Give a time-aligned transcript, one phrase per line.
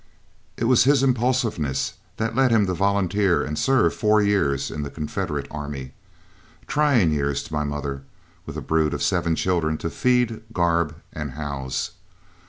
[0.57, 4.89] It was his impulsiveness that led him to volunteer and serve four years in the
[4.89, 5.91] Confederate army,
[6.65, 8.01] trying years to my mother,
[8.47, 11.91] with a brood of seven children to feed, garb, and house.